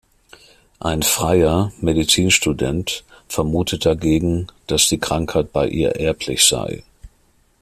Ein 0.79 1.03
Freier, 1.03 1.71
Medizinstudent, 1.79 3.03
vermutet 3.27 3.85
dagegen, 3.85 4.47
dass 4.65 4.87
die 4.89 4.97
Krankheit 4.97 5.53
bei 5.53 5.67
ihr 5.67 5.95
erblich 5.97 6.43
sei. 6.43 6.83